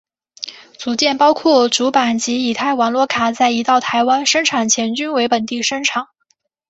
[0.79, 6.05] 组件包括主板及乙太网络卡在移到台湾生产前均为本地生产。